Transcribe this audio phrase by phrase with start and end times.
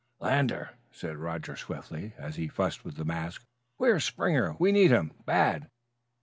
[0.19, 3.45] "Lander," said Roger swiftly, as he fussed with the mask,
[3.77, 4.55] "where is Springer?
[4.57, 5.69] We need him bad."